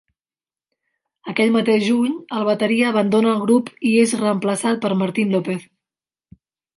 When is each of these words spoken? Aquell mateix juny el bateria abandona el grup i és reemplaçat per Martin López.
Aquell 1.33 1.51
mateix 1.55 1.83
juny 1.87 2.15
el 2.37 2.47
bateria 2.47 2.87
abandona 2.91 3.33
el 3.33 3.43
grup 3.43 3.69
i 3.91 3.91
és 4.05 4.15
reemplaçat 4.23 4.81
per 4.87 4.91
Martin 5.03 5.37
López. 5.37 5.69